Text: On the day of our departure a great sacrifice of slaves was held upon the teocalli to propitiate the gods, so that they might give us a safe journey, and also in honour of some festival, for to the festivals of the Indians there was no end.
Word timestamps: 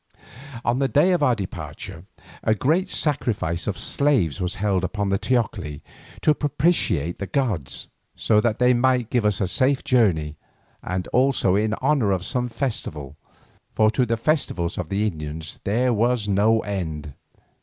On 0.65 0.79
the 0.79 0.87
day 0.87 1.11
of 1.11 1.21
our 1.21 1.35
departure 1.35 2.05
a 2.41 2.55
great 2.55 2.89
sacrifice 2.89 3.67
of 3.67 3.77
slaves 3.77 4.41
was 4.41 4.55
held 4.55 4.83
upon 4.83 5.09
the 5.09 5.19
teocalli 5.19 5.83
to 6.21 6.33
propitiate 6.33 7.19
the 7.19 7.27
gods, 7.27 7.87
so 8.15 8.41
that 8.41 8.57
they 8.57 8.73
might 8.73 9.11
give 9.11 9.25
us 9.25 9.39
a 9.39 9.47
safe 9.47 9.83
journey, 9.83 10.37
and 10.81 11.05
also 11.09 11.53
in 11.55 11.75
honour 11.75 12.09
of 12.09 12.25
some 12.25 12.47
festival, 12.49 13.15
for 13.75 13.91
to 13.91 14.03
the 14.07 14.17
festivals 14.17 14.79
of 14.79 14.89
the 14.89 15.05
Indians 15.05 15.59
there 15.65 15.93
was 15.93 16.27
no 16.27 16.61
end. 16.61 17.13